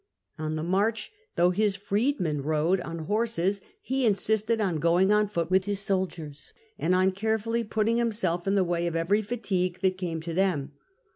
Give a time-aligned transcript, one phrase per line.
[0.39, 5.51] On the march, though his freedmen rode on horses, he insisted on going on foot
[5.51, 9.99] with his soldiers, and on carefully putting himself in the way of every fatigue that
[9.99, 10.71] came to them.